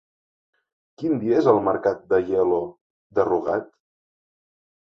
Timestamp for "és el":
1.41-1.61